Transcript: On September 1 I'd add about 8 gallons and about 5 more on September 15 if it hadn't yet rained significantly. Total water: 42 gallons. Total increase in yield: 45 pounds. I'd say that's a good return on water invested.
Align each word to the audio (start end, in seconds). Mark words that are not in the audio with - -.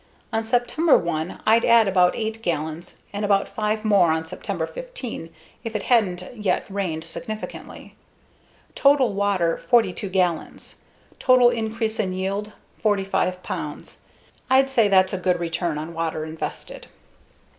On 0.33 0.43
September 0.43 0.97
1 0.97 1.41
I'd 1.45 1.63
add 1.63 1.87
about 1.87 2.15
8 2.15 2.41
gallons 2.41 3.03
and 3.13 3.23
about 3.23 3.47
5 3.47 3.85
more 3.85 4.09
on 4.11 4.25
September 4.25 4.65
15 4.65 5.31
if 5.63 5.75
it 5.75 5.83
hadn't 5.83 6.23
yet 6.35 6.67
rained 6.71 7.03
significantly. 7.03 7.95
Total 8.73 9.13
water: 9.13 9.59
42 9.59 10.09
gallons. 10.09 10.81
Total 11.19 11.51
increase 11.51 11.99
in 11.99 12.13
yield: 12.13 12.51
45 12.79 13.43
pounds. 13.43 14.01
I'd 14.49 14.71
say 14.71 14.87
that's 14.87 15.13
a 15.13 15.19
good 15.19 15.39
return 15.39 15.77
on 15.77 15.93
water 15.93 16.25
invested. 16.25 16.87